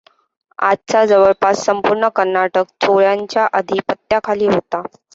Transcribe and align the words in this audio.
आजचा 0.59 1.03
जवळपास 1.05 1.63
संपूर्ण 1.65 2.07
कर्नाटक 2.15 2.65
चोलांच्या 2.81 3.47
अधिपत्याखाली 3.53 4.47
होता. 4.47 4.81